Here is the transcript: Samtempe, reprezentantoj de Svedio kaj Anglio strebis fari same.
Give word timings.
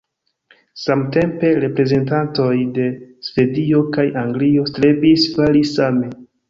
Samtempe, 0.83 1.51
reprezentantoj 1.65 2.55
de 2.79 2.89
Svedio 3.31 3.87
kaj 3.99 4.09
Anglio 4.27 4.69
strebis 4.75 5.33
fari 5.39 5.65
same. 5.79 6.15